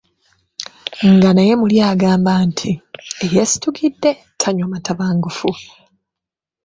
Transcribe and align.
Nga 1.13 1.29
naye 1.33 1.53
muli 1.61 1.77
agamba 1.91 2.33
nti, 2.47 2.71
“Eyeesitukidde 3.23 4.11
tanywa 4.39 4.67
matabangufu”. 4.73 5.49